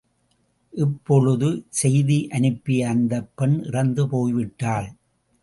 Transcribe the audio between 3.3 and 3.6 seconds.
பெண்